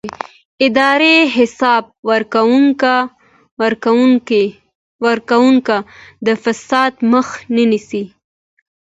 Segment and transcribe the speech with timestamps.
[0.67, 1.83] اداري حساب
[5.05, 5.75] ورکونه
[6.25, 8.03] د فساد مخه نیسي